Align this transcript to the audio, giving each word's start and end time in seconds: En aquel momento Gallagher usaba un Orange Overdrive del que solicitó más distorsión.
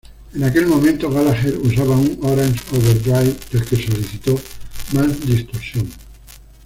En 0.33 0.43
aquel 0.43 0.65
momento 0.65 1.11
Gallagher 1.11 1.55
usaba 1.59 1.95
un 1.95 2.17
Orange 2.23 2.59
Overdrive 2.75 3.35
del 3.51 3.63
que 3.67 3.75
solicitó 3.75 4.41
más 4.93 5.23
distorsión. 5.27 5.91